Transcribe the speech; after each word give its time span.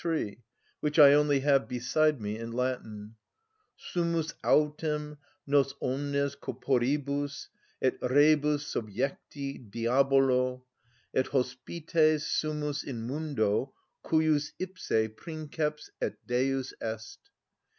3, 0.01 0.41
which 0.79 0.97
I 0.97 1.13
only 1.13 1.41
have 1.41 1.67
beside 1.67 2.19
me 2.19 2.35
in 2.35 2.51
Latin: 2.51 3.13
"_Sumus 3.79 4.33
autem 4.43 5.17
nos 5.45 5.75
omnes 5.79 6.35
corporibus 6.35 7.49
et 7.79 8.01
rebus 8.01 8.63
subjecti 8.73 9.69
Diabolo, 9.69 10.65
et 11.13 11.27
hospites 11.27 12.23
sumus 12.25 12.83
in 12.83 13.05
mundo, 13.05 13.75
cujus 14.03 14.53
ipse 14.57 15.07
princeps 15.15 15.91
et 16.01 16.17
Deus 16.25 16.73
est. 16.81 17.29